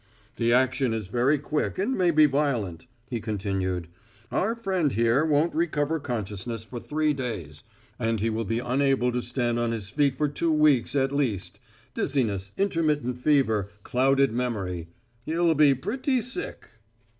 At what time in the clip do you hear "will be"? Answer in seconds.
8.31-8.57